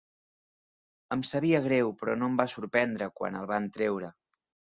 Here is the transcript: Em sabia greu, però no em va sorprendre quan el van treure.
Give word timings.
Em 1.15 1.21
sabia 1.31 1.59
greu, 1.65 1.91
però 2.01 2.15
no 2.21 2.31
em 2.31 2.41
va 2.41 2.47
sorprendre 2.55 3.11
quan 3.19 3.39
el 3.43 3.47
van 3.55 3.71
treure. 3.79 4.13